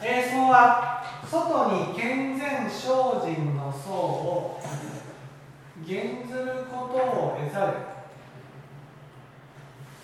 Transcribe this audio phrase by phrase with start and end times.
[0.00, 4.60] 瞑想は外に健全精進の層を
[5.86, 7.94] 減ずることを得ざる。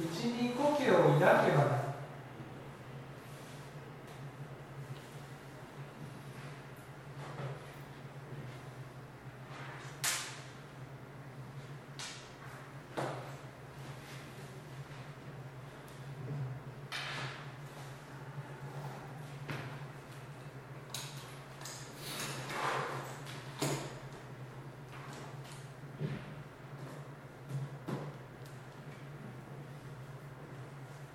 [0.00, 1.90] 内に呼吸を抱けばなる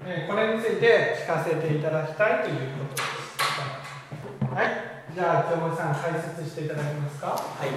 [0.08, 4.54] えーこれについて聞かせていただきたいということです。
[4.54, 4.66] はい、
[5.16, 7.28] じゃあ京森さん解説していただけますか？
[7.30, 7.70] はい、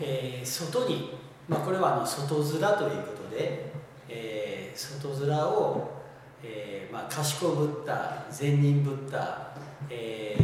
[0.00, 3.72] えー外に、まあ、これはあの外面ということで、
[4.08, 6.02] えー外面を、
[6.44, 9.48] えーまあ、賢ぶった善人ぶった、
[9.90, 10.36] え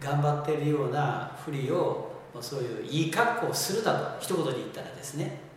[0.00, 5.49] ー頑張っているようなふりをまあそういういい格好をするなと一言で言ったらですね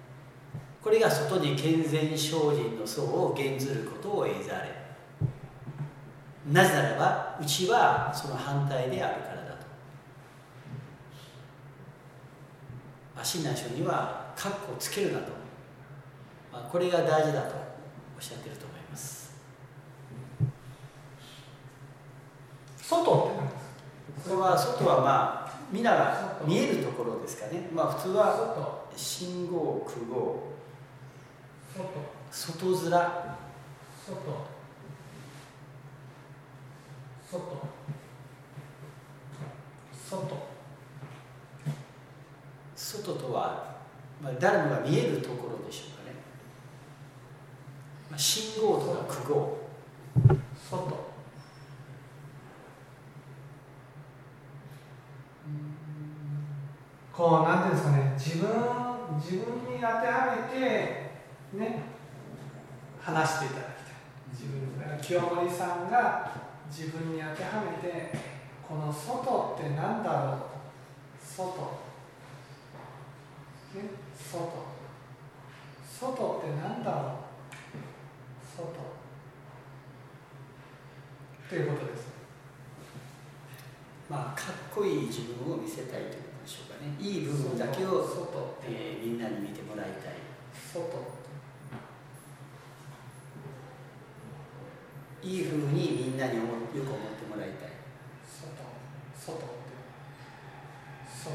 [0.84, 4.84] これが外に健全精進の層を減ずることを得ざれ。
[6.52, 9.66] なぜならばうちはその反対であるからだと。
[13.22, 15.32] 足な書にはカッコをつけるなと、
[16.52, 17.56] まあ、これが大事だと
[18.18, 19.34] おっしゃってると思います。
[22.82, 23.64] 外って何です
[24.28, 24.30] か？
[24.30, 27.70] これは外はまあ皆が見えるところですかね。
[27.74, 30.53] まあ普通は外、信号空号
[31.74, 31.84] 外、
[32.32, 32.54] 外。
[32.54, 33.02] 面
[34.06, 34.22] 外、
[37.32, 37.40] 外、
[40.12, 40.54] 外。
[42.76, 43.14] 外。
[43.16, 43.78] とは、
[44.22, 46.18] まあ、誰もが見えるところでしょうかね、
[48.10, 49.58] まあ、信号とか空号
[50.70, 51.14] 外。
[57.12, 58.50] こうなんていうんですかね自分
[59.20, 61.13] 自分に当てはめて
[61.54, 61.84] ね
[63.02, 63.94] 話していただきたい
[64.32, 66.32] 自分だから清盛さんが
[66.70, 68.34] 自分に当てはめて
[68.68, 69.56] この外。
[69.60, 70.38] って何だろう
[71.24, 71.46] 外。
[73.76, 74.50] ね外。
[75.86, 77.04] 外って何だろう
[78.58, 78.74] 外。
[81.50, 82.08] ということです
[84.10, 88.58] まあかっこいい自分を見せたいということでしょうかねいい部分だけを、外。
[88.66, 90.14] えーみんなに見てもらいたい
[90.74, 91.23] 外。
[95.24, 97.70] いいふうにみんなに思よく思ってもらいたい。
[98.28, 98.52] 外
[99.16, 99.54] 外って。
[101.08, 101.32] 外。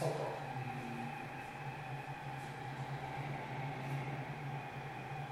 [0.00, 0.10] 外。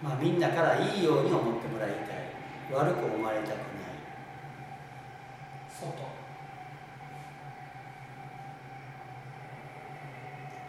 [0.01, 2.29] まあみんなからいいように思ってもらいたい。
[2.73, 3.59] 悪く思われたくない。
[5.69, 5.89] 外。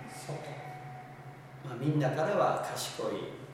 [0.09, 0.58] 外
[1.69, 3.13] まあ、みんなからは賢い、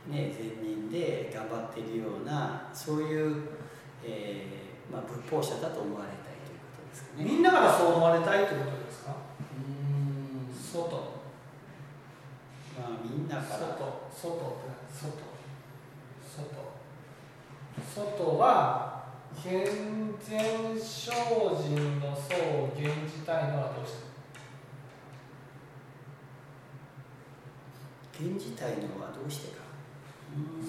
[0.09, 3.49] ね、善人で頑張っているようなそういう、
[4.03, 7.25] えーまあ、仏法者だと思われたいということですかね。
[7.25, 9.11] みんなからそう思われたいということですか？
[9.11, 9.67] うー
[10.49, 10.55] ん。
[10.55, 10.87] 外。
[12.79, 13.47] まあ、みんなから。
[13.49, 13.75] 外。
[14.13, 14.39] 外
[14.93, 15.11] 外。
[16.23, 16.75] 外。
[17.93, 19.05] 外は
[19.43, 19.65] 健
[20.21, 24.04] 全精進の層を減じたいのはどうして
[28.17, 29.63] 現じたいのはどうしてか？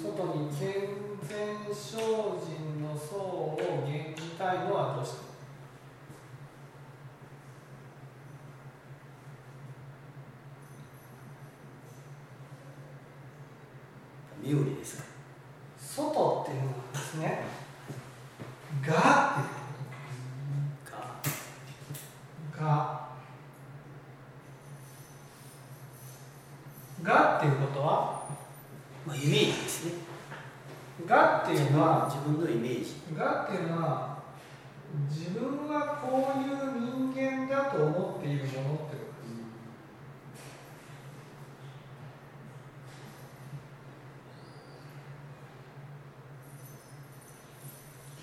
[0.02, 0.88] 外に健
[1.22, 5.18] 全精進の層を減じたいのはどうして
[14.42, 15.04] 身売りですか？
[15.78, 17.44] 外っていうのはですね
[18.86, 18.92] が
[19.32, 21.32] ってい
[22.52, 22.95] うかが
[27.36, 28.24] がっていうことは？
[29.06, 29.92] まあ、イメージですね。
[31.06, 32.06] がっていうのは？
[32.10, 32.94] 自分のイメージ。
[33.14, 34.16] がっていうのは
[35.10, 39.02] 自分はこういう人間だと思っているものってことで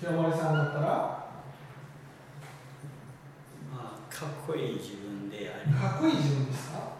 [0.00, 0.86] 清盛さんだったら？
[3.72, 6.94] まあ、かっこいい自分であり、かっこいい自分ですか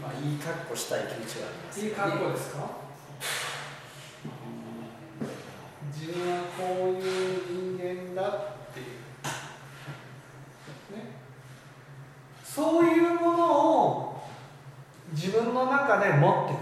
[0.00, 2.70] まあ、いい格好したい気持ちはあります、いい格好ですか？
[5.92, 7.02] 自分はこういう
[7.50, 8.32] 人間だっ
[8.72, 8.86] ていう。
[10.96, 11.02] ね。
[12.44, 13.38] そういうもの
[13.80, 14.22] を
[15.12, 16.58] 自分の中で持ってる。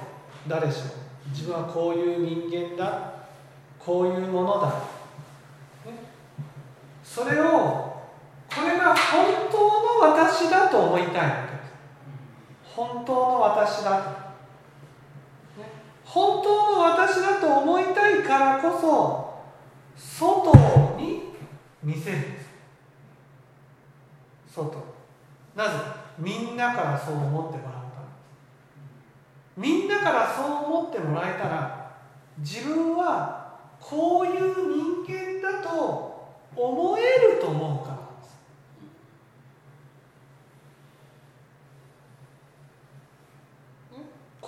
[0.48, 0.90] 誰しも。
[1.28, 3.12] 自分はこういう人間だ。
[3.78, 4.74] こういうものだ、ね、
[7.04, 7.44] それを
[8.48, 11.53] これが本当の私だと思いたいわけ
[12.74, 14.10] 本当の私だと、
[15.60, 15.68] ね、
[16.04, 19.34] 本当の私だと思いたいからこそ
[19.96, 20.52] 外
[20.96, 21.34] に
[21.82, 22.46] 見せるんです。
[24.52, 24.82] 外。
[25.54, 25.70] なぜ？
[26.18, 27.84] みんなからそう思ってもらうた。
[29.56, 31.92] めみんなからそう思ってもらえたら
[32.38, 37.02] 自分はこういう人間だと思え
[37.34, 38.36] ると思うからなんです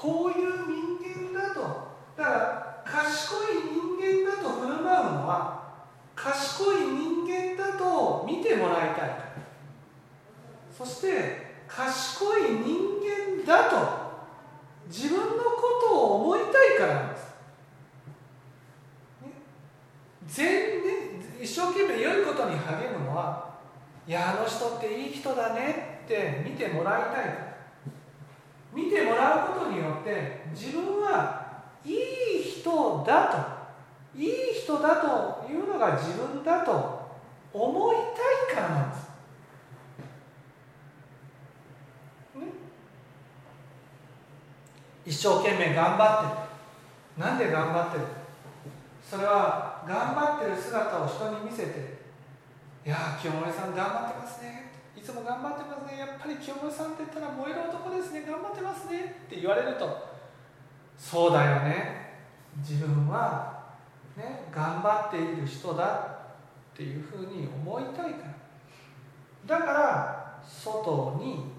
[0.06, 1.60] こういう人間だと。
[2.16, 5.72] だから賢い人間だと振る舞うのは
[6.14, 9.10] 賢い人間だと見てもらいたい
[10.70, 13.76] そして賢い人間だと
[14.86, 17.26] 自分のことを思いたいからなんです。
[20.28, 23.56] 全ね、一生懸命良いことに励むのは
[24.06, 27.45] いやあの人っていい人だねって見てもらいたい
[28.76, 31.46] 見てもらうことによって自分は
[31.82, 33.32] いい人だ
[34.14, 34.30] といい
[34.62, 37.06] 人だというのが自分だと
[37.54, 39.06] 思いたいからなんです。
[42.36, 42.42] ね、
[45.06, 47.24] 一生懸命頑張ってる。
[47.26, 48.04] なんで頑張ってる？
[49.02, 51.96] それは頑張ってる姿を人に見せて
[52.84, 55.98] 「いや清盛さん頑張ってますね」いつも頑張ってますね。
[55.98, 58.24] やっぱり清盛さんって言ったら燃える男ですね。
[58.26, 59.22] 頑張ってますね。
[59.26, 60.16] って言われると
[60.96, 62.06] そうだよね。
[62.58, 63.74] 自分は、
[64.16, 66.16] ね、頑張っている人だ
[66.72, 68.26] っていうふうに思いたいか
[69.46, 69.58] ら。
[69.58, 71.52] だから外に、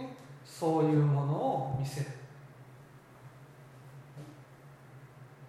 [0.00, 2.06] ね、そういうものを見せる。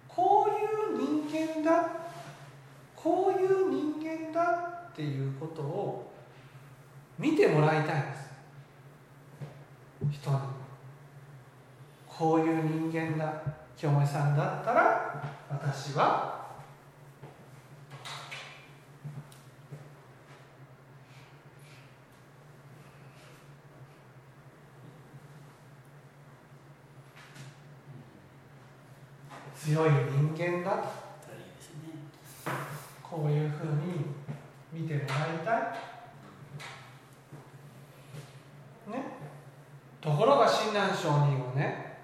[0.08, 1.88] こういう人間だ。
[2.96, 6.07] こういう人間だっていうことを
[7.18, 8.28] 見てもらいたいです。
[10.10, 10.36] 人に。
[12.06, 13.42] こういう人間だ
[13.76, 16.38] 清盛さんだったら私は
[29.54, 30.88] 強い人間だと
[33.02, 34.06] こういうふうに
[34.72, 35.08] 見てもらい
[35.44, 35.58] た
[38.90, 39.04] いね
[40.00, 41.96] ところが親鸞上人はね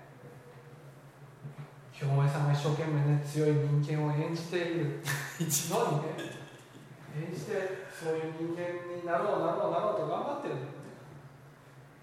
[1.92, 5.00] 兵衛さんが一生懸命ね強い人間を演じている。
[5.38, 6.08] 一度にね
[7.14, 8.62] 演じてそういう人間
[8.96, 10.64] になろうなろうなろうと頑張ってるんだ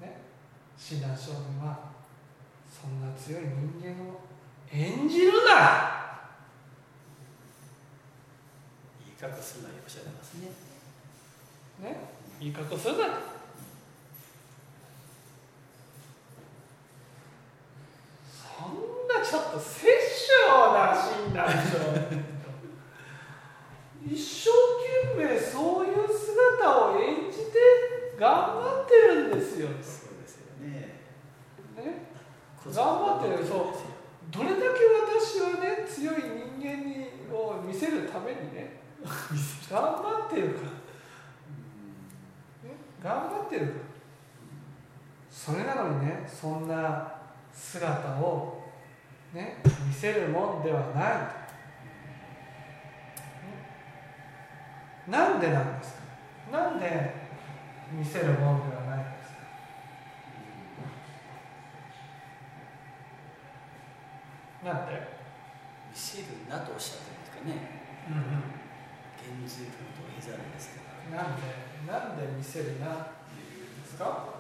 [0.02, 0.22] ね。
[0.78, 1.92] 親鸞上人は
[2.70, 4.22] そんな強い人間を
[4.72, 6.00] 演じるな。
[9.06, 10.52] いい格好するなおっしゃってますね。
[11.82, 11.98] ね。
[12.40, 13.32] いい格好するな
[18.62, 22.32] そんなちょっと殺生なシーンなんでしょ
[24.04, 24.50] 一生
[25.16, 27.52] 懸命そういう姿を演じて
[28.18, 29.68] 頑張ってるんですよ。
[29.68, 31.00] そうですよね。
[31.78, 32.08] ね。
[32.66, 33.46] 頑張ってる。
[33.46, 33.58] そう。
[34.32, 36.22] どれだけ私はね強い人
[36.60, 38.82] 間にを見せるためにね
[39.70, 40.68] 頑張ってるか、ね、
[43.04, 43.72] 頑張ってるか。
[45.30, 47.14] それなのにねそんな
[47.54, 48.61] 姿を
[49.34, 49.58] ね
[49.88, 51.10] 見せるもんではな
[55.08, 55.12] い。
[55.12, 55.96] なんでなんです
[56.52, 56.58] か？
[56.58, 57.16] なんで
[57.92, 59.06] 見せるもんではない
[64.64, 64.92] なんで？
[65.92, 67.82] 見せるなとおっしゃってるんですかね。
[68.08, 69.42] うんうん。
[69.44, 70.82] 現随分といざるですか。
[71.12, 71.24] ら。
[71.24, 71.42] なんで、
[71.88, 72.98] なんで見せるなっ
[73.28, 74.36] ていうんですか？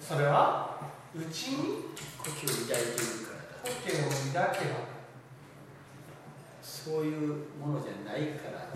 [0.00, 0.80] それは、
[1.16, 1.56] うちに
[2.18, 3.64] 呼吸を抱いているからだ。
[3.64, 4.74] 呼吸を抱けば。
[6.62, 7.18] そういう
[7.58, 8.68] ものじゃないから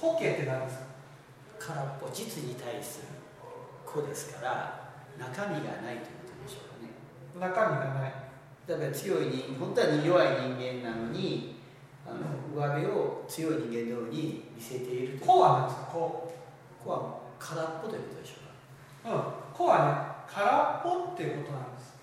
[0.00, 0.78] 呼吸って何です。
[0.78, 3.08] か空っぽ、実に対する
[3.84, 8.12] 子ですから、中身がないという中身がない。
[8.66, 11.60] だから強い人本当は弱い人間なのに
[12.06, 12.18] あの
[12.54, 15.86] 上辺を強い人間のように見せている子は何ですか？
[15.92, 16.32] 子
[16.84, 18.34] 子は空っぽということでしょ
[19.04, 19.14] うか？
[19.14, 19.56] うん。
[19.56, 20.42] 子はね空
[20.80, 21.94] っぽっていうことなんです。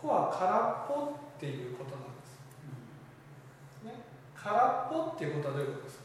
[0.00, 2.40] 子は空っぽっていうことなんです、
[3.84, 3.92] ね、
[4.34, 5.98] 空っぽっていうことはどういうことです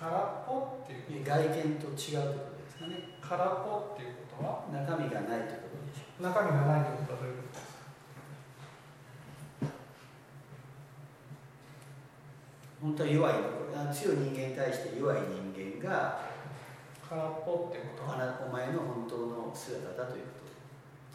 [0.00, 0.08] か？
[0.08, 3.20] 空っぽっていう外見と違うということですかね。
[3.20, 4.64] 空っぽっていうことは？
[4.72, 6.24] 中身がないということでしょ。
[6.24, 7.84] 中身がないということはどういうことですか？
[12.80, 13.34] 本当は弱い
[13.76, 16.20] あ強い人間に対して弱い人間が
[17.08, 18.16] 空っぽっていうこと
[18.48, 20.43] お前の本当の姿だということ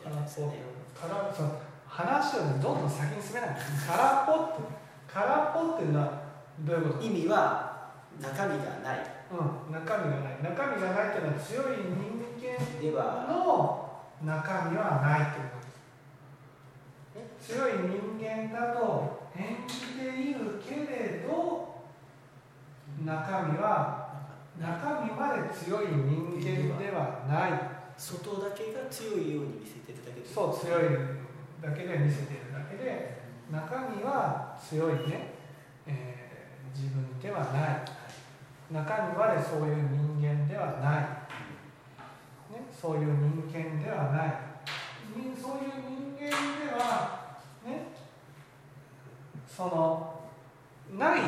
[0.03, 3.49] 空っぽ空その話をねどんどん先に進めない
[3.87, 4.79] 空っぽって
[5.13, 5.91] 空っぽっていう。
[5.93, 6.21] のは
[6.59, 6.75] どう。
[6.77, 6.93] いう。
[6.93, 7.91] こと意味は
[8.21, 9.69] 中身がないう。
[9.69, 11.31] ん、中身がない中身がないという。
[11.31, 13.89] のは強い人間ではの
[14.23, 15.49] 中身はないという。
[15.49, 21.81] ことです強い人間だと演じているけれど
[23.05, 24.09] 中身は
[24.59, 30.25] 中身まで強い人間ではない外だけが強いように見せてるだけで。
[30.25, 30.83] そう強い
[31.61, 33.19] だけで見せてるだけで
[33.51, 35.35] 中身は強いね、
[35.85, 36.29] えー
[36.71, 37.85] 自分ではない。
[38.71, 44.49] 中身までそういう人間ではない、ね、そういう人間ではない。
[45.41, 47.87] そういう人間ではね
[49.47, 50.19] その
[50.97, 51.21] ない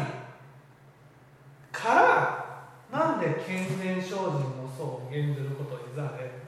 [1.72, 6.40] からなんで健全精進の層を減ずることをいざれ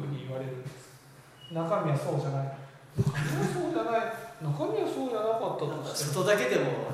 [0.00, 0.90] いうふうに言われるんです。
[1.52, 2.56] 中身はそうじゃない。
[2.98, 4.14] 中身はそうじゃない。
[4.42, 6.90] 中身はそうじゃなかったとして外だけでも。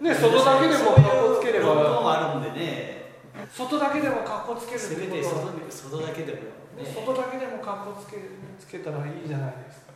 [0.00, 3.20] ね外だけでもかっこつけれそういう論ばもあるんでね。
[3.52, 5.70] 外だけでもかっこつけるっててことは。
[5.70, 6.38] 外だけでも
[6.74, 6.86] ね。
[6.88, 8.16] 外だけでもかっこつけ
[8.58, 9.92] つけたらいいじゃないですか。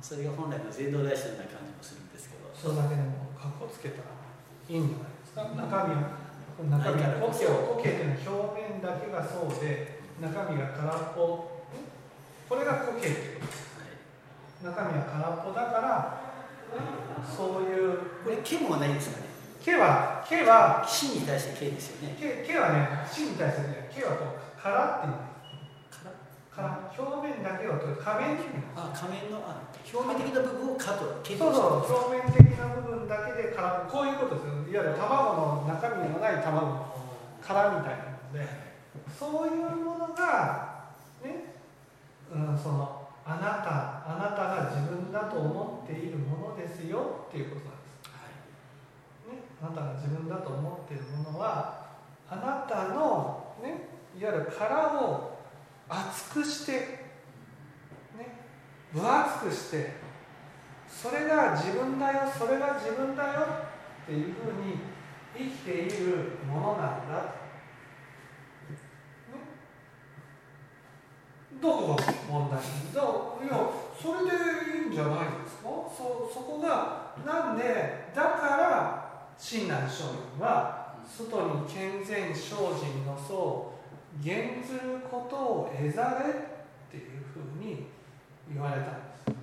[0.00, 2.48] それが本来の全道大師のような感じもするんですけど。
[2.54, 4.14] 外だけでもかっこつけたら
[4.68, 5.44] いいんじゃないですか。
[5.54, 11.62] 中身は中身は苔を苔っていうのは表面だけがそうで中身が空っぽ。
[12.48, 13.46] これが苔っていうこと。
[13.46, 16.20] ですはい中身は空っぽだから
[17.24, 17.98] そういう。
[18.24, 19.26] これ毛もないんですかね。
[19.62, 22.16] 毛は毛は死に対して毛ですよね。
[22.18, 25.29] 毛毛はね死に対してね毛はこう殻っていう
[26.50, 28.38] か表面だけを取る仮面
[28.74, 34.52] あ仮面のあ表面的な部分を蚊と毛そうとそう表面的な部分だけで殻こういうことですよ。
[34.70, 36.94] いわゆる卵の中身のない卵の
[37.40, 38.46] 殻みたいなので
[39.18, 40.90] そういうものが
[41.22, 41.54] ね、
[42.32, 48.10] うん、そのあなたあなたが自分だと思っているものですよっていうことなんです。
[48.10, 48.26] は
[49.30, 49.36] い。
[49.36, 51.86] ね、あなたが自分だと思っているものは
[52.28, 53.88] あなたの、ね、
[54.18, 55.29] いわゆる殻を
[55.90, 56.78] 厚くして、ね、
[58.92, 59.92] 分厚くして
[60.88, 63.40] それが自分だよそれが自分だよ
[64.04, 64.78] っていうふうに
[65.36, 67.22] 生きているものなんだ、ね、
[71.60, 72.58] どこが問題？
[72.58, 73.70] だいや
[74.00, 75.62] それでいいんじゃないですか？
[75.64, 78.10] そそこがなんで？
[78.14, 82.56] だから親鸞聖人は外に健全精進
[83.06, 83.69] の層
[84.22, 86.32] 減ずることを得ざれっ
[86.90, 87.86] ていうふうに
[88.52, 89.34] 言われたんです、ね、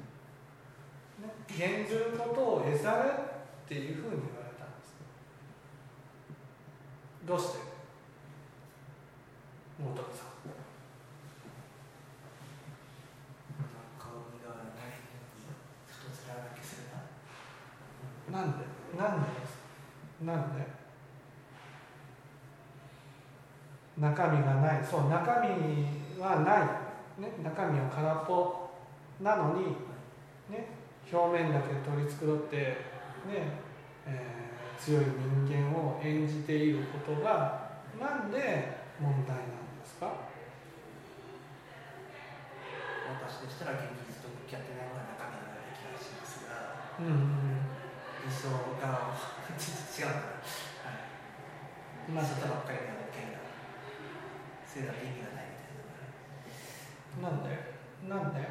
[1.57, 3.11] 減ずることを得ざれっ
[3.67, 4.95] ていうふうに言われたんです。
[7.25, 7.59] どうして？
[9.79, 10.27] 大谷さん。
[18.31, 18.65] なんで？
[18.97, 19.27] なんで？
[20.25, 20.86] なんで？
[23.99, 24.83] 中身がない。
[24.83, 26.57] そう中身はな
[27.19, 28.69] い、ね、中身は空っぽ
[29.21, 29.75] なのに、
[30.49, 30.67] ね、
[31.11, 32.77] 表面だけ取り繕って、ね
[34.05, 40.05] えー強い人間を演じていることがなんで問題なんですか？
[43.09, 47.65] 私でしたら現実と向き合ってないのが中身になる気がしますがうんうん
[48.21, 49.17] 理想が
[49.57, 50.37] 違うから、
[50.85, 50.93] は
[52.05, 52.96] い、まあ外ばっかりな
[54.77, 55.97] それだけ意味がないみた
[57.17, 57.49] いななんで
[58.05, 58.45] なんで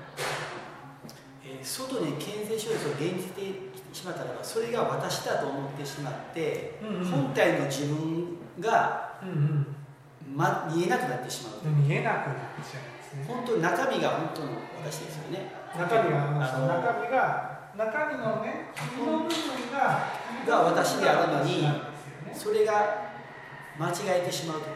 [1.46, 7.04] えー外に健全勝率を現じてしまったらばそれが私だと思ってしまって、うんうん。
[7.04, 9.66] 本体の自分が、うん
[10.34, 11.68] ま、見えなくなってしまう。
[11.70, 13.24] うん見えなくなっちゃうんですね。
[13.28, 14.48] 本当に中身が本当の
[14.82, 15.52] 私ですよね。
[15.78, 16.58] 中身が中
[17.06, 20.10] 身が中身のね君の部分が
[20.46, 21.72] が私であるのにね。
[22.34, 23.06] それが
[23.78, 24.66] 間違えてしまうと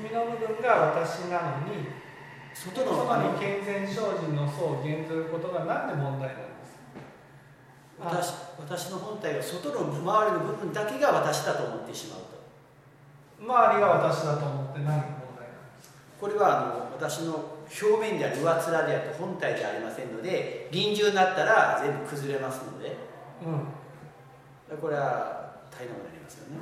[0.00, 1.92] 君の部分が私なのに
[2.54, 6.80] 外のあのに健全精進の層を減ずることがなんで問題なんです
[8.00, 12.40] 私私の本体が外の周りの部分だけが私だと思ってしまうと。
[13.44, 15.94] 周りが私だと思って何が問題なんですか？
[16.20, 22.96] これはあの私の表面である上面である本体ではありませんので臨終になったら全部崩れますので。
[23.44, 24.78] うん。
[24.80, 26.60] これは大変なことになりますよね。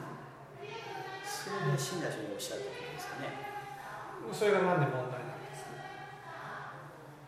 [1.24, 2.64] そそれで死んだ人におっしゃった
[2.98, 3.46] ですよね。
[4.34, 5.78] それがなんで問題なんですか？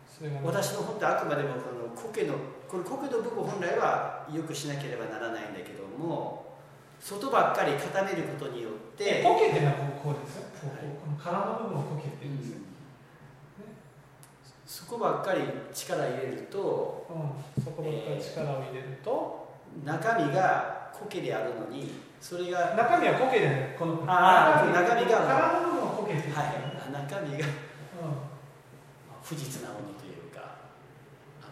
[0.05, 2.35] それがなんで私の本ってあくまでもこの苔の
[2.67, 6.59] この苔の部分本来はよくしなければならないんだけども
[6.99, 9.73] 外ばっかり固めることによってポケってのは
[10.03, 10.91] こうですよ、はい。
[10.99, 12.57] この殻の部分をポケって言うんですよ、
[14.67, 15.41] そこばっかり
[15.73, 17.13] 力入れるとう
[17.59, 19.40] ん、そこばっかり力を入れると、
[19.85, 26.35] 中身が苔であるのにそれが中身はポケでねこのあー中身が殻の部分をポケって言うんで。
[26.35, 26.93] すよ、はい。
[26.93, 27.49] 中身がう
[29.23, 30.61] 不実なものというか。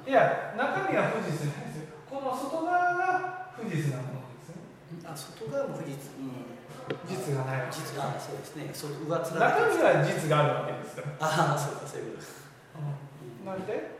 [0.05, 1.81] いや中身は不実ないです。
[1.81, 4.61] よこの外側が不実なものですよ
[5.05, 6.45] あ外側も不実、うん、
[7.07, 8.69] 実がない実あそうですね。
[8.73, 12.21] 外上面中身は実があるわけですから、ああそうかそういうこと。
[12.21, 12.45] です
[12.77, 13.97] うん、なんで？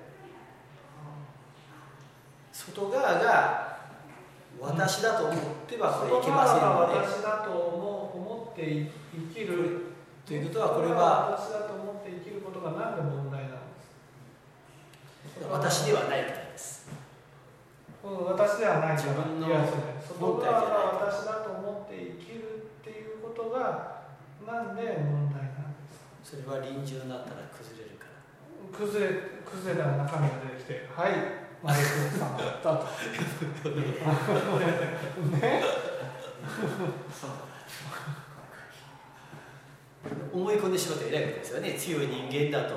[2.54, 3.79] 外側が
[4.62, 5.38] 私だと思っ
[5.68, 16.90] てはこれい外けませんので私だと思う思って生きるということはこれは私だと思って生きることが何で問題なんですか私ではないからです
[18.00, 24.08] うん、私ではない自分のいやそうね外本体じゃない私だと思って生きるっていうことが
[24.48, 28.24] なんで問題なんですかそれは臨終になったら崩れるから。
[28.72, 31.86] 崩れ崩れたら中身が出てきて「はいマレク
[32.18, 32.86] さんだった」と。
[33.70, 33.76] ね
[40.32, 41.74] 思い込んでしまって偉いことですよね。
[41.74, 42.76] 強い人間だと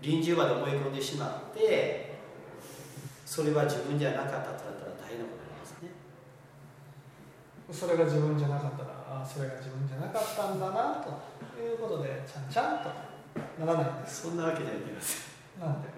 [0.00, 2.14] 臨終まで思い込んでしまって
[3.24, 4.66] それは自分じゃなかったとなったら
[5.00, 5.88] 大変なことになりますね。
[7.72, 11.08] それが自分じゃなかったらああそれが自分じゃなかったんだなと
[11.60, 12.90] いうことでちゃんちゃんと
[13.64, 14.22] ならないんです。
[14.22, 15.18] そんなわけにはいきませ
[15.64, 15.68] ん。
[15.68, 15.88] なんで？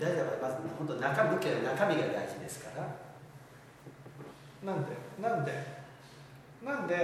[0.00, 2.86] 大体はまず本当中身仏教の中身が大事ですから。
[4.64, 4.92] なんで？
[5.20, 5.52] なんで？
[6.64, 6.94] なんで？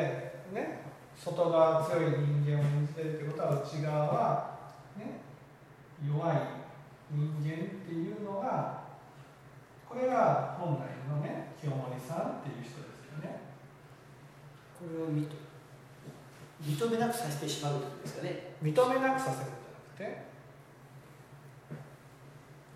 [0.52, 0.80] ね？
[1.16, 4.58] 外側強い人間を演じてるってことは内側は
[4.96, 5.20] ね？
[6.06, 6.38] 弱い
[7.10, 8.82] 人間っていうのが
[9.88, 13.40] これが本来のね清盛さんっていう人ですよね。
[14.78, 15.28] これを認
[16.62, 18.54] 認めなくさせてしまうということですよね。
[18.62, 20.33] 認めなくさせるんじゃなくて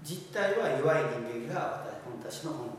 [0.09, 1.85] 実態は弱い人間が
[2.23, 2.79] 私の本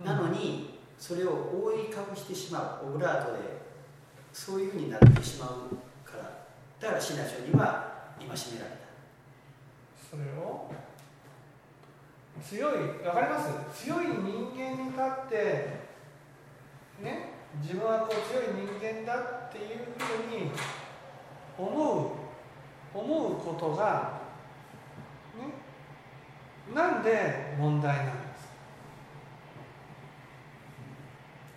[0.00, 0.06] 体。
[0.06, 3.38] なのにそれを覆い隠してしまうオブラートで
[4.32, 5.50] そういうふうになってしまう
[6.08, 6.22] から
[6.78, 8.86] だから親鸞書には戒められた。
[10.08, 10.70] それを？
[12.42, 12.72] 強い
[13.04, 13.40] わかりま
[13.74, 13.84] す？
[13.84, 15.34] 強い人間に立って
[17.02, 17.32] ね？
[17.62, 20.00] 自分はこう強い人間だっていうふ
[20.32, 20.50] うに
[21.58, 21.66] 思
[22.94, 24.25] う思うことがね
[26.74, 28.12] なんで問題なんで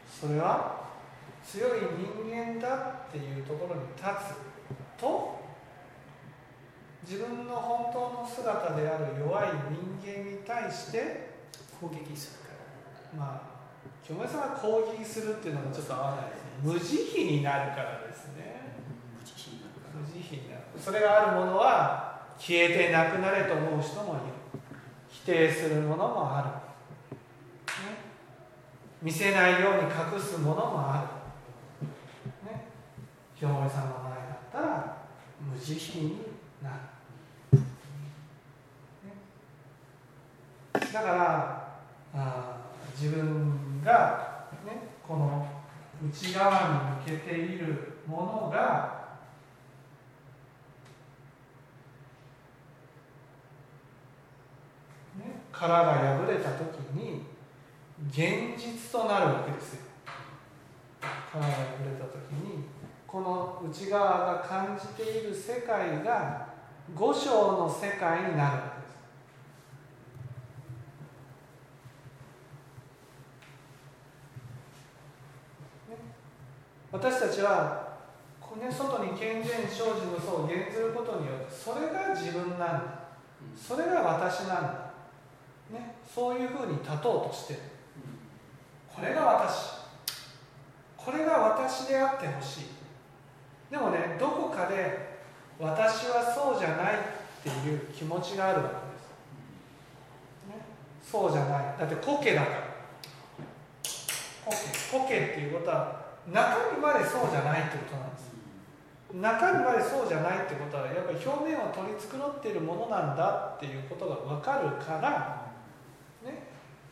[0.09, 0.89] すそれは
[1.45, 5.39] 強い人間だっていうところに立つと
[7.07, 11.29] 自分の本当の姿である弱い人間に対して
[11.79, 12.49] 攻撃するか
[13.17, 13.25] ら。
[13.25, 13.59] まあ
[14.05, 16.49] 清盛さんは攻撃するっていうのがちょっと合わないですね。
[16.63, 18.73] 無慈悲になるからですね。
[19.13, 20.61] 無慈悲になる無慈悲になる。
[20.77, 24.39] それがあるものは消えてなくなれと思う人もいる。
[24.48, 24.48] 否
[25.29, 27.15] 定するものもある、
[27.85, 27.97] ね、
[29.03, 31.07] 見せないように隠すものもあ
[32.43, 32.65] る、ね、
[33.37, 34.97] 清盛さんの前だったら
[35.39, 36.17] 無慈悲に
[36.63, 36.71] な
[37.51, 37.63] る、ね、
[40.73, 41.77] だから
[42.15, 42.57] あ
[42.99, 45.47] 自分が、ね、この
[46.03, 48.99] 内側に向けているものが
[55.19, 57.25] ね、殻が破れた時に
[58.09, 59.81] 現実となるわけですよ。
[61.01, 62.63] 殻が破れた時に
[63.05, 66.47] この内側が感じている世界が
[66.95, 68.87] 五章の世界になるわけで
[75.89, 75.89] す。
[75.89, 75.97] ね。
[76.89, 77.97] 私たちは
[78.39, 82.99] こね外に健全生じの層を減ずることによってそれが自分なんだ。
[83.55, 84.88] それが私なんだ、
[85.69, 87.59] ね、そういうふうに立とうとしてる。
[88.93, 89.79] これが私。
[90.97, 92.65] これが私であってほしい。
[93.71, 95.19] でもねどこかで
[95.59, 96.97] 私はそうじゃないっ
[97.43, 100.65] ていう気持ちがあるわけです、ね、
[101.01, 101.75] そうじゃない。
[101.79, 102.69] だって苔だから。
[104.43, 108.29] 苔苔っていうことは中身までそうじゃないってことなんです。
[109.13, 115.48] 中身までそうじゃないってことはやっぱり表面を取り繕っているものなんだっていうことが分かるから、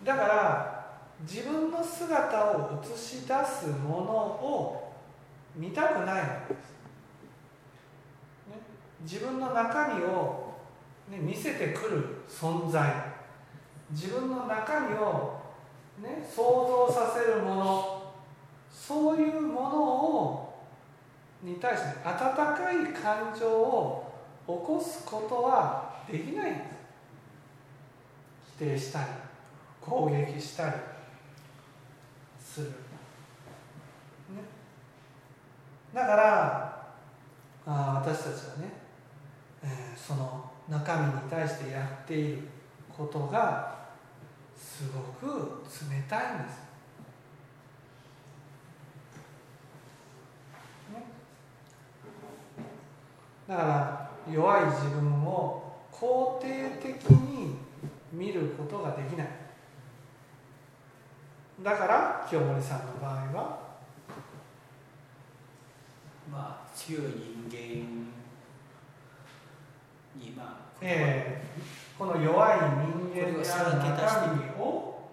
[0.03, 0.87] だから
[1.21, 4.93] 自分の姿を映し出すものを
[5.55, 6.69] 見たくないわけです、
[8.47, 8.55] ね、
[9.01, 10.53] 自分の中身を、
[11.09, 13.17] ね、見せてくる存在。
[13.91, 15.39] 自分の中身を、
[16.01, 18.13] ね、想像させるもの。
[18.71, 20.47] そういうものを
[21.41, 24.11] に対して温かい感情を
[24.45, 26.51] 起こすことはできない。
[26.51, 26.67] んです
[28.57, 29.26] 否定したり。
[29.87, 30.73] 攻撃したり
[32.37, 32.73] する、ね、
[35.93, 36.93] だから
[37.65, 38.73] あ私たちはね、
[39.63, 42.39] えー、その中身に対してやっている
[42.89, 43.77] ことが
[44.57, 46.59] すごく冷たいんです、
[53.47, 57.55] だから弱い自分を肯定的に
[58.11, 59.46] 見ることができない。
[61.63, 63.59] だから清盛さんの場合は
[66.31, 68.07] まあ強い人間
[70.15, 75.09] にまあ、ええー、この弱い人間である中身を、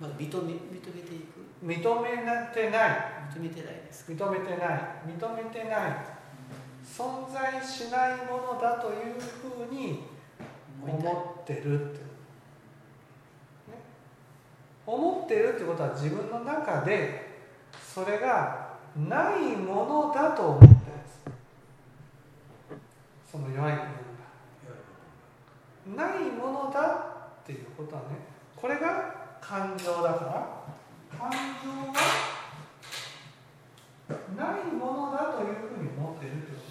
[0.00, 1.44] まあ、認め認めていく？
[1.64, 2.10] 認め
[2.52, 2.88] てない。
[3.34, 4.80] 認めてないです認めてない。
[5.06, 6.06] 認めてない。
[6.84, 10.04] 存在しないものだというふうに
[10.86, 12.00] 思ってるって
[14.86, 17.40] 思ってるってことは自分の中で
[17.82, 21.20] それがないものだと思ってるんです。
[23.30, 23.86] その弱い部分
[25.96, 26.04] が。
[26.04, 26.80] ないものだ
[27.42, 28.06] っていうことはね
[28.54, 30.64] これが感情だから。
[31.16, 31.36] 感情
[31.92, 32.00] が
[34.36, 36.54] ないものだというふうに思ってるってこと。
[36.54, 36.64] です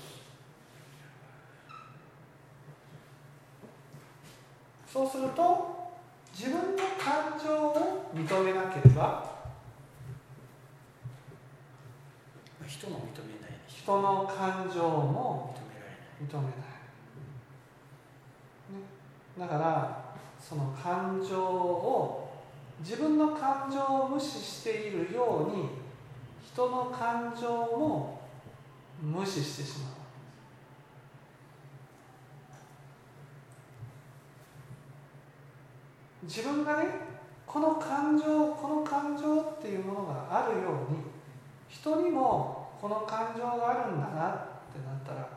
[4.93, 5.82] そうすると
[6.33, 9.31] 自分の感情を認めなければ
[12.67, 13.53] 人も認めない。
[13.67, 16.53] 人の感情も認められない認めない、
[18.71, 18.83] ね、
[19.37, 22.33] だからその感情を
[22.79, 25.69] 自分の感情を無視しているように
[26.45, 28.21] 人の感情も
[29.01, 30.02] 無視してしまう
[36.23, 36.85] 自分がね
[37.45, 40.99] この感情この感情っていうものがあるように
[41.67, 44.35] 人にもこの感情があるんだなっ
[44.71, 45.29] てなったら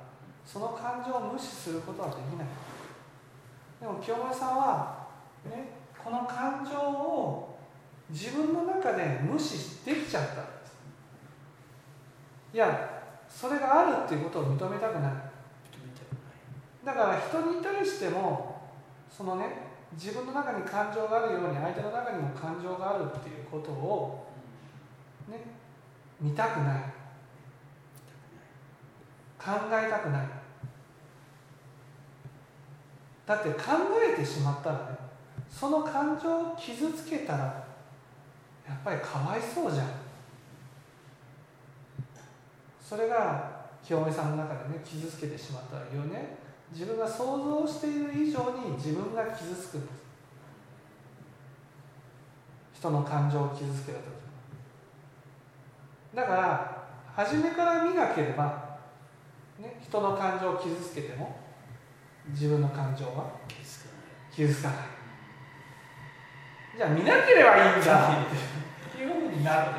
[0.45, 2.47] その感情を無視することはできない。
[3.81, 5.07] でも清盛さんは、
[5.45, 5.69] ね、
[6.03, 7.59] この感情を
[8.11, 10.77] 自分の中で無視できちゃったんです。
[12.55, 15.13] いやそれがあるっていうことを認めたくない。
[16.85, 18.71] だから人に対しても
[19.11, 19.66] そのね
[19.97, 24.27] 自分の中に感情があるように相手の中にも感情があるっていうことを
[25.29, 25.41] ね
[26.21, 26.81] 見たくない。
[29.39, 30.29] 考えたくない。
[33.27, 33.61] だって考
[34.15, 34.83] えてしまったらね
[35.51, 37.67] その感情を傷つけたら
[38.69, 39.87] やっぱりかわいそうじゃん。
[42.81, 46.37] それが清美さんの中でね傷つけてしまったらよね。
[46.73, 50.07] 自分が想像している以上に自分が傷つくんです
[52.75, 54.05] 人の感情を傷つけた時
[56.15, 58.79] だから初めから見なければ、
[59.59, 61.37] ね、人の感情を傷つけても
[62.31, 63.31] 自分の感情は
[64.35, 64.79] 傷つかない。
[66.77, 68.11] じゃあ見なければいいんだ。
[68.11, 69.73] っていうふうになる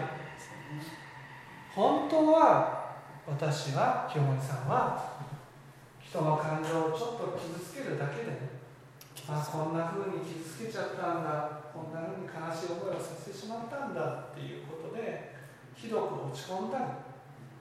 [1.76, 2.96] 本当は
[3.28, 5.17] 私は清盛さんは
[6.08, 8.56] 人の感情をちょっと傷つけるだけでね。
[9.28, 11.68] あこんなふうに傷つけちゃったんだ。
[11.76, 15.36] こんなふうに悲しい思いをさせてしまったんだっていうことで
[15.76, 16.80] ひどく落ち込んだ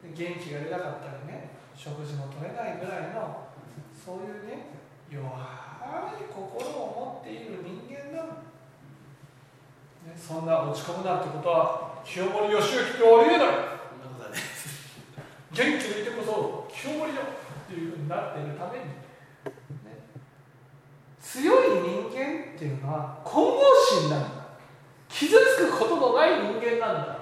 [0.07, 1.59] り元気が出なかったりね。
[1.75, 3.51] 食事も取れないぐらいの
[3.93, 4.79] そういうね
[5.11, 8.33] 弱い心を持っている人間なの、
[10.07, 13.77] ね、そんな落ち込むなんてことは清盛義行ってありえない。
[15.57, 17.36] 元気でいてこそ清盛よ
[17.67, 18.91] っていうふうになっているために、ね、
[21.21, 24.47] 強い人間っていうのは混合心なんだ。
[25.09, 27.19] 傷つくことのない人間なんだ。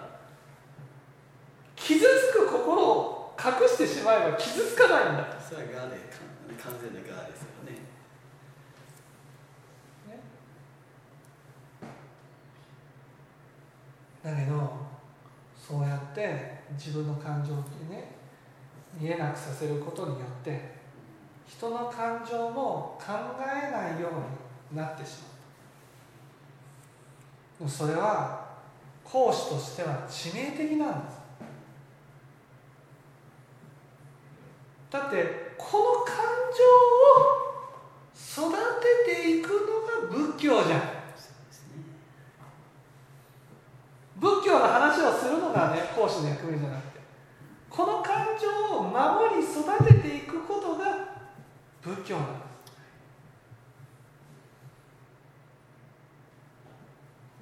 [1.75, 5.41] 傷つく心を隠してしまえば傷つかないんだ。
[5.41, 5.97] それはガーで
[6.63, 7.73] 完全なガーですよね。
[10.09, 10.21] ね。
[14.23, 14.85] だけど
[15.57, 18.24] そうやって自分の感情にね
[18.99, 20.75] 見えなくさせることによって
[21.47, 24.09] 人の感情も考えないよ
[24.71, 25.19] うになってし
[27.61, 27.69] まう。
[27.69, 28.45] それは
[29.05, 31.19] 講師としては致命的なんです。
[34.91, 36.15] だってこの感
[36.57, 36.63] 情
[38.43, 38.57] を育
[39.07, 40.81] てていくのが仏教じゃん。
[44.17, 46.94] 仏教の話をするのがね講師の役目じゃなくて。
[47.75, 50.85] この感情を守り育てていくことが
[51.83, 52.39] 仏教なんです。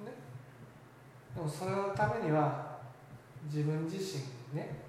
[0.03, 0.11] ね。
[1.35, 2.79] でもそのためには
[3.45, 4.81] 自分自身ね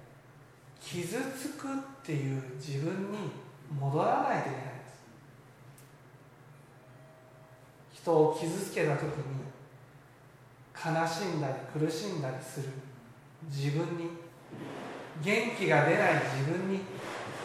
[0.81, 3.29] 傷つくっていう自分に
[3.79, 4.87] 戻らないといけないんで
[7.93, 8.01] す。
[8.01, 9.45] 人を傷つけた時に
[10.73, 12.69] 悲しんだり苦しんだりする
[13.47, 14.25] 自分に
[15.23, 16.81] 元気が出ない自分に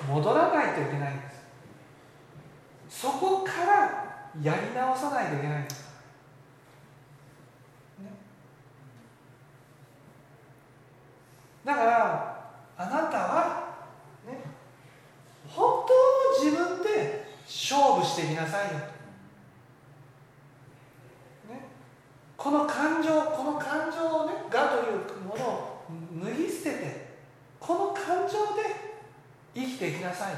[0.08, 1.30] 戻らないといけないんで
[2.88, 3.00] す。
[3.02, 5.90] そこからやり直さないといけないんです。
[11.64, 13.74] だからあなたは
[14.26, 14.40] ね
[15.46, 18.80] 本当の自分で勝負してみなさいよ、
[22.36, 24.92] この感情この感情をねがという
[25.28, 25.84] ものを
[26.24, 26.99] 脱ぎ捨てて
[27.70, 28.62] この感情で
[29.54, 30.34] 生きていきなさい、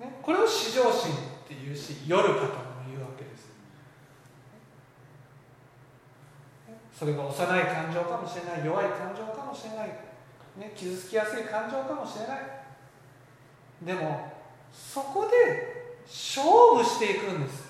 [0.00, 1.16] ね、これを至上心っ
[1.46, 2.48] ていうし夜かとも
[2.88, 3.46] 言うわけです。
[6.92, 9.88] それが幼い感情かもしれない弱い感情かもしれない、
[10.58, 12.38] ね、傷つきやすい感情かもしれない。
[13.82, 14.32] でも
[14.72, 16.42] そこで勝
[16.76, 17.66] 負していくんです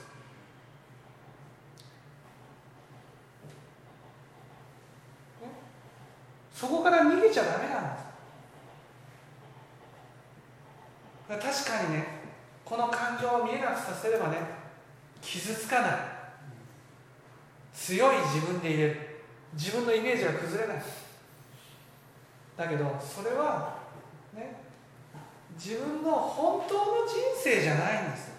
[6.57, 7.85] そこから逃げちゃダメなん
[11.39, 11.67] です。
[11.67, 12.07] 確かにね
[12.65, 14.39] この感情を見えなくさせればね
[15.21, 15.91] 傷つかない。
[17.75, 19.01] 強い自分でいれる。
[19.53, 20.83] 自分のイメージが崩れない。
[22.57, 23.77] だけどそれは
[24.35, 24.57] ね
[25.59, 28.31] 自分の本当の人生じゃないんです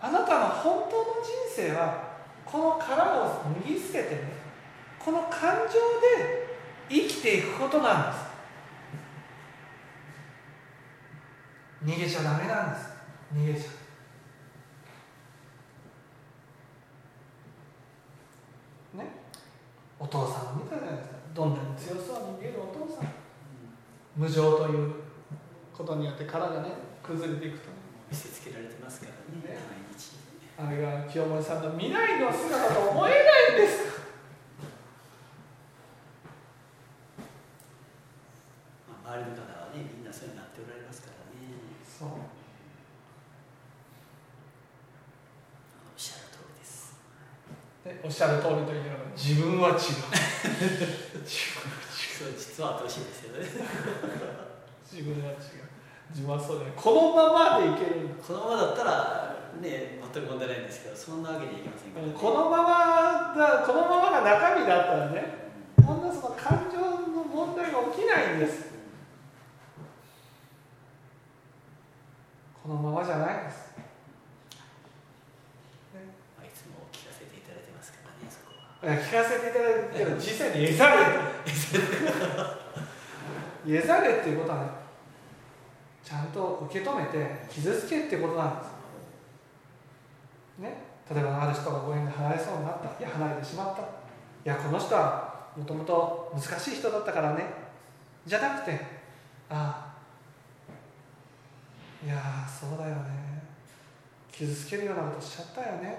[0.00, 2.08] あなたの本当の人生は
[2.46, 4.32] この殻を脱ぎ捨ててね
[4.98, 5.74] この感情
[6.24, 6.47] で
[6.88, 8.24] 生きていくことなんです。
[11.84, 12.90] 逃げちゃダメなんです。
[13.34, 18.98] 逃げちゃ。
[18.98, 19.06] ね？
[19.98, 23.08] お父さんを見たじゃないですかどんなに強そうに見えるお父さん。
[24.16, 24.94] 無情という
[25.76, 26.70] ことによって殻がね
[27.02, 27.78] 崩れていくと。
[28.10, 29.12] 見せつけられてますから
[29.52, 29.60] ねね。
[29.68, 30.16] 毎日。
[30.56, 33.84] あれが清盛さんの未来の姿と思えないんです
[38.88, 41.38] まあ、周りの方はねみんなそうになっておられますからね
[41.86, 42.10] そうお
[45.94, 46.98] っしゃる通りです
[47.84, 49.94] でおっしゃる通りというのは自分は違う自
[52.18, 53.62] そう実は後しいですよね分
[54.82, 55.70] 自分は違う
[56.10, 65.38] 自分はそうだねこのままでいけるこのままだったらね全く問題ないんですけどそんなわけにはいきませんから、ね、このままだこのままが中身だったらね
[65.84, 68.67] こんなその感情の問題が起きないんです
[72.68, 73.72] このままじゃないんです。
[76.36, 78.52] まあ、いつも聞かせていただいてますからねそこ
[78.84, 80.96] は聞かせていただいてるけど実際に得ざれ
[83.64, 84.68] 得ざれっていうことはね
[86.04, 88.68] ちゃんと受け止めて傷つけってことなんです。
[90.60, 90.76] ね。
[91.08, 92.88] 例えばある人がご縁で離れそうになった。
[93.00, 93.80] いや離れてしまった。
[93.80, 93.86] い
[94.44, 97.46] やこの人はもともと難しい人だったからね。
[98.26, 98.78] じゃなくて
[99.48, 99.87] ああ
[102.04, 103.42] いやそうだよね。
[104.30, 105.98] 傷つけるようなことしちゃったよね。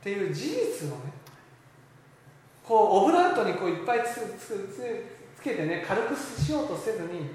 [0.00, 1.12] っていう事実をね
[2.62, 7.30] こうオブラートにこういっぱいつつつつけてね軽くしようとせずに、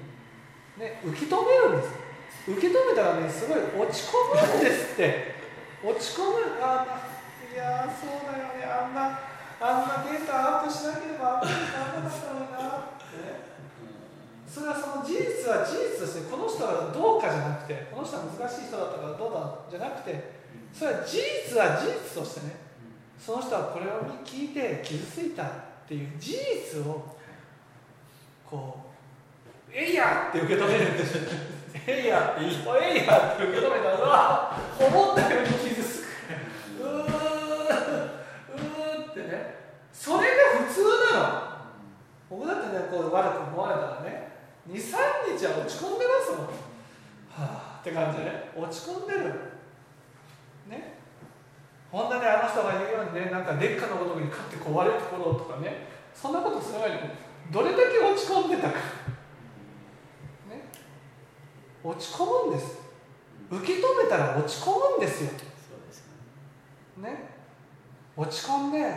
[0.78, 1.94] ね、受け止めるんです
[2.48, 5.34] 受け止めたらねすごい落ち込むんですって。
[5.82, 6.30] 落ち込む。
[6.62, 6.86] あ
[7.52, 8.64] いやーそうだよね。
[8.64, 9.18] あんな
[9.60, 13.18] あんなデータアップしなければあんなにダメだったのになって。
[13.18, 13.53] ね
[14.54, 20.30] それはその事実は事実としてこの人がどうかじゃなくてこの人は難しい人だったからどうだじゃなくて
[20.72, 21.18] それは事
[21.50, 22.54] 実は事実としてね
[23.18, 25.46] その人はこれを聞いて傷ついたっ
[25.88, 26.38] ていう事
[26.70, 27.02] 実を
[28.48, 28.78] こ
[29.68, 31.22] う「えいや!」って受け止めるんですよ
[31.88, 32.50] 「えいや!」いや!」
[33.34, 36.06] って受け止めたら思ったより傷つく
[36.80, 37.10] うーうー
[39.10, 39.54] ってね
[39.92, 40.34] それが
[40.68, 40.80] 普通
[41.12, 41.42] なの
[42.30, 44.22] 僕だってねこう悪く思われたらね
[44.66, 46.46] 23日は落ち込んでますもん。
[46.46, 47.80] はあ。
[47.80, 48.52] って感じでね。
[48.56, 49.24] 落ち込んでる。
[50.70, 50.94] ね。
[51.90, 55.86] ほんなねあの人が言うようにねなんか劣化のごとくに勝って壊れるところとかね。
[56.14, 56.98] そんなことする前に
[57.50, 58.78] どれだけ落ち込んでたか。
[60.48, 60.70] ね。
[61.82, 62.78] 落ち込むんです。
[63.50, 65.30] 受け止めたら落ち込むんですよ。
[66.98, 67.34] ね。
[68.16, 68.94] 落ち込んで、は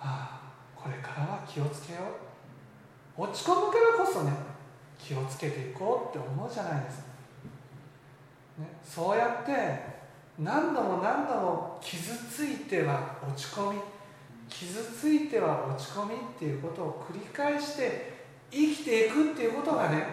[0.00, 0.40] あ、
[0.74, 2.00] これからは気をつけよ
[3.18, 3.22] う。
[3.22, 4.32] 落ち込むからこそね
[5.06, 7.04] 気をつけていこうって思うじゃないですか、
[8.60, 9.52] ね、そうやって
[10.38, 13.80] 何度も何度も傷ついては落ち込み
[14.48, 18.14] 傷ついては落ち込みっていうことを繰り返して
[18.50, 20.06] 生きていくっていうことがね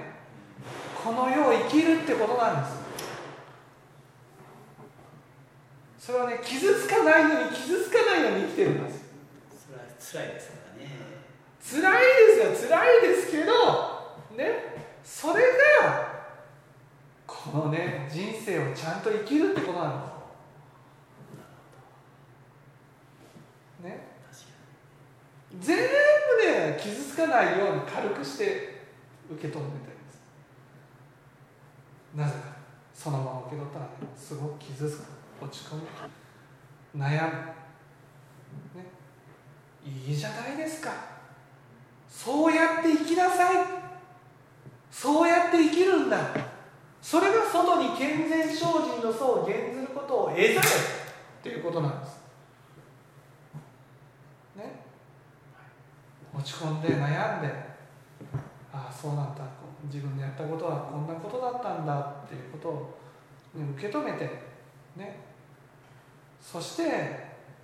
[1.01, 2.81] この世を生きるってことなんです。
[5.97, 9.05] それはね傷つかないように傷つかないように生きてるんです。
[9.67, 10.91] それは辛いですからね。
[11.63, 12.03] 辛い
[12.53, 14.00] ですよ辛いですけど
[14.35, 15.43] ねそれ
[15.83, 16.21] が
[17.25, 20.11] このね人生をちゃんと生きるってことなんです。
[23.83, 24.07] ね。
[25.59, 25.83] 全部
[26.45, 28.81] ね傷つかないように軽くして
[29.29, 30.21] 受け止めてるんです。
[32.15, 32.51] なぜか。
[32.93, 35.05] そのまま受け取ったらねすごく傷つく。
[35.41, 35.81] 落ち込む。
[36.95, 37.31] 悩む。
[38.75, 38.85] ね。
[39.83, 40.91] いいじゃないですか。
[42.07, 43.90] そうやって生きなさい。
[44.91, 46.17] そうやって生きるんだ。
[47.01, 48.67] それが外に健全精進
[49.01, 50.61] の層を減ずることを得ざるっ
[51.41, 52.21] ていうことなんです。
[54.57, 54.83] ね。
[56.37, 57.47] 落ち込んで悩んで
[58.71, 59.43] ああそうなんだ。
[59.85, 62.99] 自分のやったことはこんなことだったんだっていうことを、
[63.55, 64.29] ね、受け止めて
[64.95, 65.21] ね。
[66.39, 66.83] そして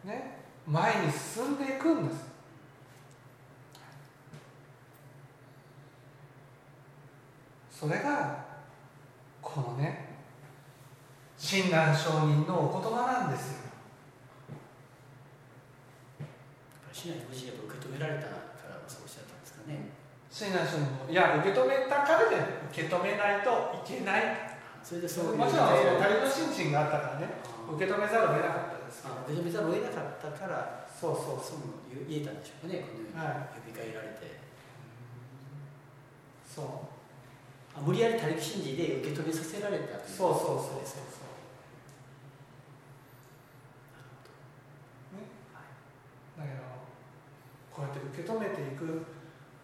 [0.04, 0.38] ね。
[0.68, 2.27] 前に進んでいくんです。
[7.78, 8.46] それが
[9.42, 10.18] このね
[11.38, 13.70] 親鸞上人のお言葉なんですよ。
[16.90, 19.94] にしないご自身が受け止められたからそうおっしゃったんですかね。
[20.34, 22.42] 親鸞上人もいや受け止めたからで
[22.74, 24.58] 受け止めないといけない。
[24.82, 27.30] それでそうもちろんその仮の心身があったからね
[27.70, 31.78] 受け止めざるを得なかったですあ受け止めざるを得なかったからそうそうそう。
[32.10, 34.42] 言えたんでしょうかねこのようには呼びかけられて、
[36.50, 36.66] そう。
[36.66, 36.97] あ
[37.86, 40.18] 無理やり他力信じで受け止めさせられたという。
[40.18, 41.02] そうそうそうそうそう
[45.16, 45.30] ね。
[46.38, 46.64] だけど
[47.72, 49.06] こうやって受け止めていく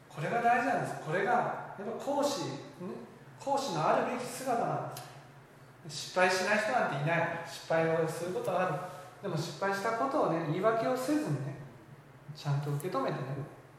[0.08, 0.95] これが大事なんです。
[1.06, 2.52] これがやっぱ講師、ね、
[3.39, 5.02] 講師のあるべき姿なんで
[5.89, 7.43] す失敗しない人なんていない。
[7.45, 8.73] 失敗をすることはある。
[9.23, 11.56] でも失敗したことをね言い訳をせずにね
[12.36, 13.19] ちゃんと受け止めてね。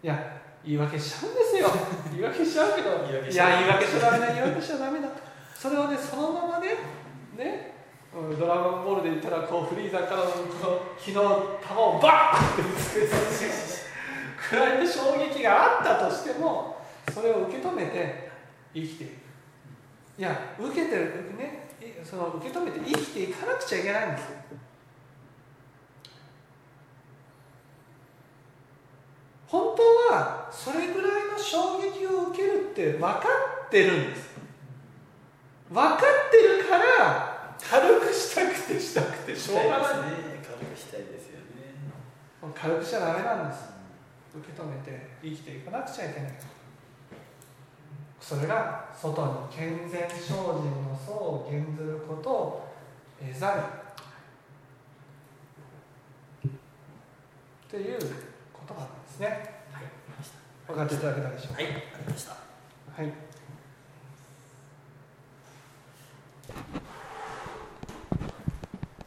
[0.02, 1.68] いや言い訳しちゃうんですよ。
[2.12, 3.04] 言い訳しちゃうけど。
[3.04, 3.50] 言い訳いしちゃう。
[3.50, 4.26] や言い訳しちゃダメだ。
[4.32, 5.08] 言い訳しちゃダメだ。
[5.54, 6.68] それをねそのままね
[7.36, 7.74] ね
[8.14, 13.12] うんドラゴンボールで言ったらこうフリーザからのこの火の球をバーンってぶつけて
[14.50, 16.76] くらいの衝撃があったとしても
[17.12, 18.30] それを受け止めて
[18.74, 19.10] 生きていく。
[20.16, 24.36] いや受けてるねいその受け止めて生きていかなくちゃいけないんですよ
[29.48, 33.22] 本当はそれぐらいの衝撃を受けるって分か
[33.66, 34.30] ってるんです。
[35.68, 35.98] 分かっ
[36.30, 41.74] てるから軽くしたくてしたくてしょうがない軽くしたいですよね。
[42.54, 43.74] 軽くしちゃダメなんです。
[44.36, 46.32] 受け止めて生きていかなくちゃいけない。
[48.20, 52.68] それが外に健全精進の層を減ずることを
[53.20, 53.60] 得ざる。
[57.68, 57.98] っていう
[58.52, 59.53] ことなんですね
[60.66, 61.62] 分かっていただけたでしょうか？
[61.62, 62.30] はいありました。
[62.32, 62.38] は
[63.02, 63.12] い。